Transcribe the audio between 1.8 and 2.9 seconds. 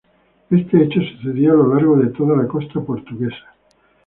de toda la costa